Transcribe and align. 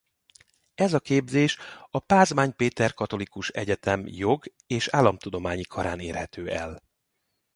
Ez 0.75 0.93
a 0.93 0.99
képzés 0.99 1.57
a 1.91 1.99
Pázmány 1.99 2.55
Péter 2.55 2.93
Katolikus 2.93 3.49
Egyetem 3.49 4.07
Jog- 4.07 4.53
és 4.67 4.87
Államtudományi 4.87 5.63
Karán 5.63 5.99
érhető 5.99 6.49
el. 6.49 6.83